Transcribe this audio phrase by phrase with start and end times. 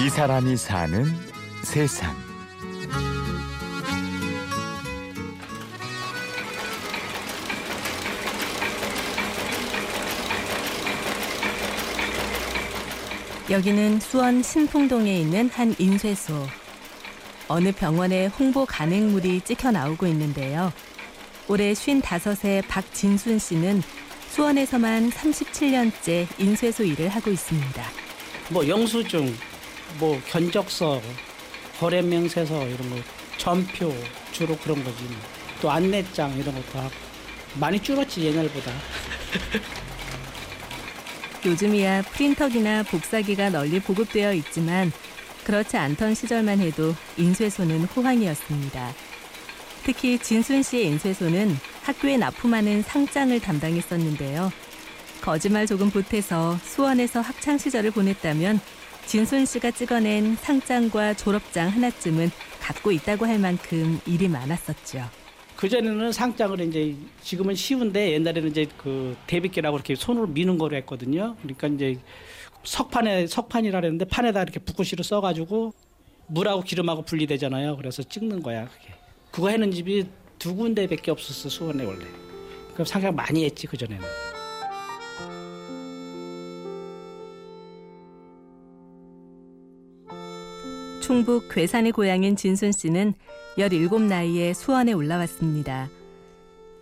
[0.00, 1.06] 이 사람이 사는
[1.64, 2.14] 세상.
[13.50, 16.46] 여기는 수원 신풍동에 있는 한 인쇄소.
[17.48, 20.72] 어느 병원에 홍보 간행물이 찍혀 나오고 있는데요.
[21.48, 23.82] 올해 55세 박진순 씨는
[24.30, 27.82] 수원에서만 37년째 인쇄소 일을 하고 있습니다.
[28.50, 29.34] 뭐 영수증,
[29.98, 31.00] 뭐 견적서,
[31.78, 32.96] 거래 명세서 이런 거,
[33.36, 33.94] 전표
[34.32, 35.04] 주로 그런 거지.
[35.60, 36.90] 또 안내장 이런 것도 하고
[37.54, 38.72] 많이 줄었지 옛날보다.
[41.44, 44.92] 요즘이야 프린터기나 복사기가 널리 보급되어 있지만
[45.44, 48.92] 그렇지 않던 시절만 해도 인쇄소는 호황이었습니다.
[49.84, 54.52] 특히 진순 씨의 인쇄소는 학교에 납품하는 상장을 담당했었는데요.
[55.22, 58.60] 거짓말 조금 보태서 수원에서 학창 시절을 보냈다면
[59.08, 65.02] 진순 씨가 찍어낸 상장과 졸업장 하나쯤은 갖고 있다고 할 만큼 일이 많았었죠.
[65.56, 71.36] 그전에는 상장을 이제 지금은 쉬운데 옛날에는 이제 그 대비기라고 이렇게 손으로 미는 거로 했거든요.
[71.40, 71.98] 그러니까 이제
[72.64, 75.72] 석판에 석판이라 그랬는데 판에다 이렇게 붓글씨로 써가지고
[76.26, 77.78] 물하고 기름하고 분리되잖아요.
[77.78, 78.92] 그래서 찍는 거야 그게.
[79.30, 80.06] 그거 해는 집이
[80.38, 82.04] 두 군데밖에 없었어 수원에 원래.
[82.74, 84.37] 그럼 상장 많이 했지 그 전에는.
[91.08, 93.14] 충북 괴산의 고향인 진순 씨는
[93.56, 95.88] 17 나이에 수원에 올라왔습니다.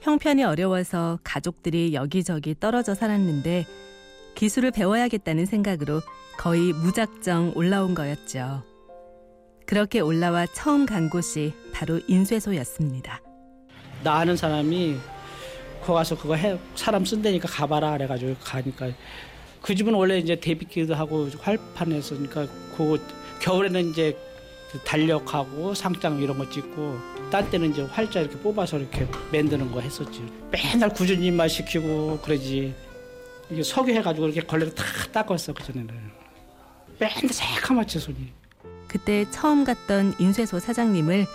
[0.00, 3.64] 형편이 어려워서 가족들이 여기저기 떨어져 살았는데
[4.34, 6.00] 기술을 배워야겠다는 생각으로
[6.36, 8.64] 거의 무작정 올라온 거였죠.
[9.64, 13.22] 그렇게 올라와 처음 간 곳이 바로 인쇄소였습니다.
[14.02, 14.96] 나 아는 사람이
[15.84, 18.88] 거 가서 그거 해 사람 쓴다니까 가봐라 그래가지고 가니까
[19.62, 23.00] 그 집은 원래 이제 대비기도 하고 활판했으니까 그
[23.40, 24.16] 겨울에는 이제
[24.84, 26.98] 달력하고 상장 이런 거 찍고
[27.30, 30.24] 딴 때는 이제 활자 이렇게 뽑아서 이렇게 만드는 거 했었지.
[30.50, 32.74] 맨날 구준님만 시키고 그러지.
[33.50, 35.94] 이게 석유해가지고 이렇게 걸레로 다 닦았어 그 전에는.
[36.98, 38.32] 맨날 새카맣지 손이.
[38.88, 41.26] 그때 처음 갔던 인쇄소 사장님을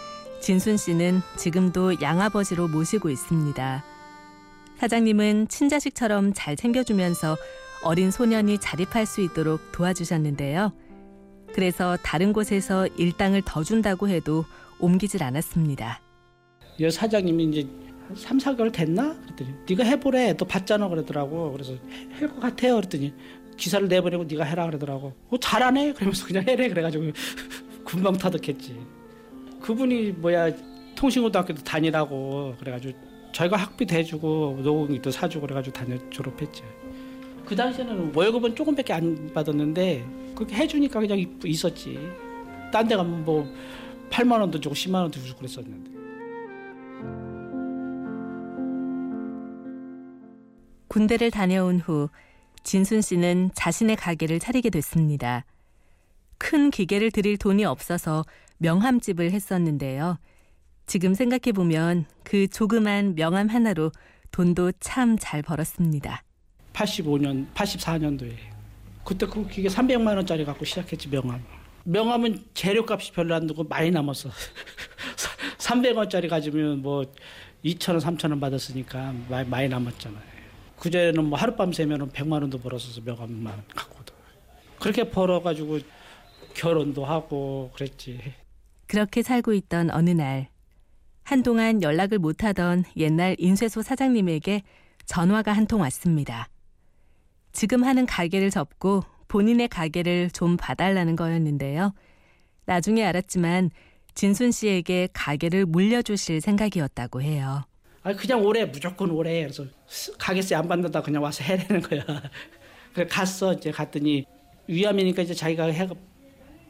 [0.42, 3.84] 진순 씨는 지금도 양아버지로 모시고 있습니다.
[4.80, 7.38] 사장님은 친자식처럼 잘 챙겨주면서
[7.84, 10.74] 어린 소년이 자립할 수 있도록 도와주셨는데요.
[11.54, 14.46] 그래서 다른 곳에서 일당을 더 준다고 해도
[14.80, 16.02] 옮기질 않았습니다.
[16.80, 17.68] 여 사장님이 이제
[18.16, 19.16] 3, 4개월 됐나?
[19.22, 20.36] 그랬더니 네가 해보래.
[20.38, 21.52] 또 받잖아 그러더라고.
[21.52, 21.74] 그래서
[22.20, 22.76] 할 것 같아요.
[22.76, 23.14] 그랬더니
[23.58, 25.14] 기사를 내보내고 네가 해라 그러더라고.
[25.30, 25.94] 어, 잘하네.
[25.94, 26.68] 그러면서 그냥 해래.
[26.68, 27.12] 그래가지고
[27.86, 28.76] 금방 터득했지.
[29.62, 30.52] 그분이 뭐야
[30.96, 32.98] 통신고등학교도 다니라고 그래가지고
[33.34, 36.64] 저희가 학비 대주고 노공이도 사주고 그래가지고 다녀 졸업했지.
[37.46, 42.00] 그 당시에는 월급은 조금밖에 안 받았는데 그렇게 해주니까 그냥 있었지.
[42.72, 43.46] 딴 데 가면 뭐
[44.10, 45.92] 8만 원도 주고 10만 원도 주고 그랬었는데.
[50.88, 52.10] 군대를 다녀온 후
[52.64, 55.46] 진순 씨는 자신의 가게를 차리게 됐습니다.
[56.38, 58.26] 큰 기계를 들일 돈이 없어서
[58.58, 60.18] 명함집을 했었는데요.
[60.88, 63.92] 지금 생각해 보면 그 조그만 명함 하나로
[64.32, 66.24] 돈도 참 잘 벌었습니다.
[66.74, 68.34] 85년, 84년도에.
[69.04, 71.44] 그때 그 기계 300만 원짜리 갖고 시작했지 명함.
[71.84, 74.30] 명함은 재료값이 별로 안 들고 많이 남았어.
[75.58, 77.06] 300원짜리 가지면 뭐
[77.66, 80.22] 2천 원, 3천 원 받았으니까 많이, 많이 남았잖아요.
[80.78, 84.14] 그전에는 뭐 하룻밤 새면 100만 원도 벌었어서 명함만 갖고도.
[84.80, 85.80] 그렇게 벌어가지고
[86.56, 88.20] 결혼도 하고 그랬지.
[88.88, 90.50] 그렇게 살고 있던 어느 날
[91.24, 94.64] 한동안 연락을 못하던 옛날 인쇄소 사장님에게
[95.06, 96.48] 전화가 한 통 왔습니다.
[97.52, 101.94] 지금 하는 가게를 접고 본인의 가게를 좀 봐달라는 거였는데요.
[102.66, 103.72] 나중에 알았지만
[104.14, 107.64] 진순 씨에게 가게를 물려주실 생각이었다고 해요.
[108.04, 109.66] 아 그냥 오래 무조건 오래 그래서
[110.18, 112.04] 가게세 안 받는다 그냥 와서 해내는 거야.
[112.94, 114.26] 그래 갔어 이제 갔더니
[114.68, 115.88] 위험이니까 이제 자기가 해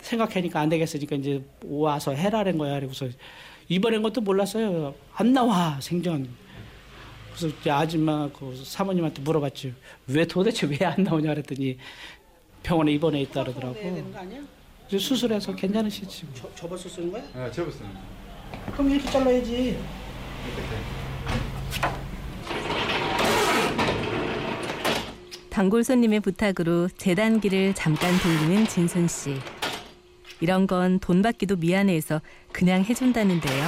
[0.01, 2.79] 생각하니까 안 되겠으니까 이제 와서 해라는 거야.
[2.79, 3.07] 그래서
[3.69, 4.93] 이번엔 것도 몰랐어요.
[5.13, 6.27] 안 나와 생전.
[7.49, 9.73] 그래서 아줌마 그 사모님한테 물어봤지
[10.07, 11.77] 왜 도대체 왜 안 나오냐 그랬더니
[12.63, 13.75] 병원에 입원해 있다 그러더라고.
[14.89, 16.25] 수술해서 괜찮으시지.
[16.25, 16.51] 뭐.
[16.53, 17.23] 접어서 쓰는 거야?
[17.33, 17.99] 네, 접었습니다.
[18.73, 19.77] 그럼 이렇게 잘라야지.
[25.49, 29.35] 단골 손님의 부탁으로 재단기를 잠깐 돌리는 진순 씨.
[30.39, 32.21] 이런 건 돈 받기도 미안해서
[32.51, 33.63] 그냥 해준다는데요.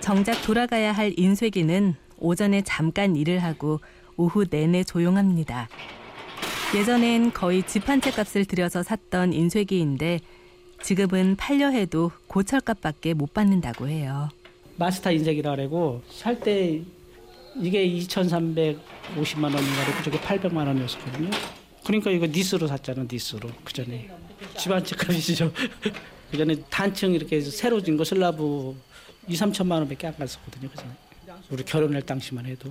[0.00, 3.80] 정작 돌아가야 할 인쇄기는 오전에 잠깐 일을 하고
[4.16, 5.68] 오후 내내 조용합니다.
[6.74, 10.20] 예전엔 거의 집 한 채 값을 들여서 샀던 인쇄기인데
[10.82, 14.28] 지금은 팔려 해도 고철값밖에 못 받는다고 해요.
[14.76, 16.82] 마스터 인쇄기라 그러고 살 때
[17.58, 21.30] 이게 2,350만 원인가 그고 저게 800만 원이었거든요.
[21.84, 23.48] 그러니까 이거 니스로 샀잖아, 니스로.
[23.64, 24.10] 그 전에.
[24.58, 25.52] 집한채 값이죠.
[26.30, 28.74] 그 전에 단층 이렇게 새로 진 거 슬라브
[29.28, 30.68] 2, 3천만 원밖에 안 갔었거든요.
[30.68, 30.90] 그 전에.
[31.50, 32.70] 우리 결혼할 당시만 해도.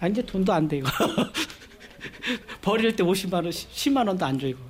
[0.00, 0.88] 아, 이제 돈도 안 돼, 이거.
[2.62, 4.60] 버릴 때 50만 원, 10만 원도 안 줘, 이거.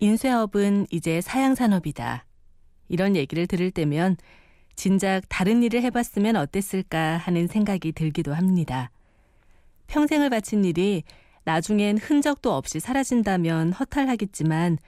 [0.00, 2.24] 인쇄업은 이제 사양산업이다.
[2.88, 4.16] 이런 얘기를 들을 때면
[4.76, 8.90] 진작 다른 일을 해봤으면 어땠을까 하는 생각이 들기도 합니다.
[9.86, 11.04] 평생을 바친 일이
[11.44, 14.78] 나중엔 흔적도 없이 사라진다면 허탈하겠지만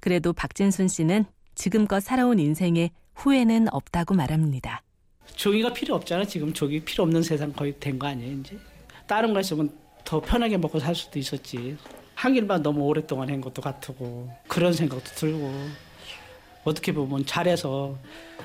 [0.00, 4.82] 그래도 박진순 씨는 지금껏 살아온 인생에 후회는 없다고 말합니다.
[5.34, 6.24] 종이가 필요 없잖아.
[6.24, 8.58] 지금 종이 필요 없는 세상 거의 된 거 아니에요, 이제.
[9.06, 9.70] 다른 거 있으면
[10.04, 11.76] 더 편하게 먹고 살 수도 있었지.
[12.14, 15.52] 한 일만 너무 오랫동안 한 것도 같고 그런 생각도 들고
[16.64, 17.98] 어떻게 보면 잘해서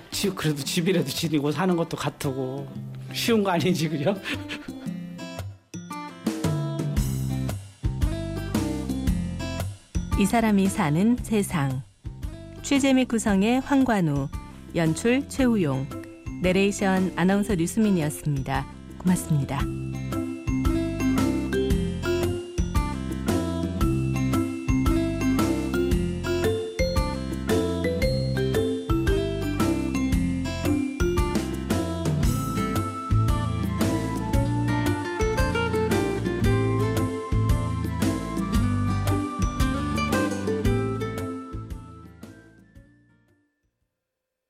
[0.09, 2.67] 집 그래도 집이라도 지니고 사는 것도 같고
[3.13, 4.15] 쉬운 거 아니지 그죠?
[10.19, 11.83] 이 사람이 사는 세상.
[12.95, 14.27] 및 구성의 황관우,
[14.75, 15.87] 연출 최우용,
[16.41, 18.65] 내레이션 아나운서 류수민이었습니다.
[18.99, 19.59] 고맙습니다.